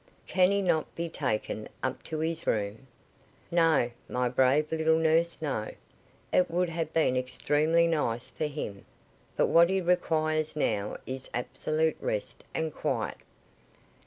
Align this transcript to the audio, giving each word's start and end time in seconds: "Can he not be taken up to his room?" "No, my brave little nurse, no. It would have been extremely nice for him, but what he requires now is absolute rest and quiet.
"Can 0.25 0.49
he 0.49 0.63
not 0.63 0.95
be 0.95 1.09
taken 1.09 1.69
up 1.83 2.01
to 2.05 2.17
his 2.21 2.47
room?" 2.47 2.87
"No, 3.51 3.91
my 4.09 4.29
brave 4.29 4.71
little 4.71 4.97
nurse, 4.97 5.39
no. 5.43 5.71
It 6.33 6.49
would 6.49 6.69
have 6.69 6.91
been 6.91 7.15
extremely 7.15 7.85
nice 7.85 8.31
for 8.31 8.47
him, 8.47 8.83
but 9.35 9.45
what 9.45 9.69
he 9.69 9.79
requires 9.79 10.55
now 10.55 10.97
is 11.05 11.29
absolute 11.35 11.97
rest 11.99 12.43
and 12.55 12.73
quiet. 12.73 13.17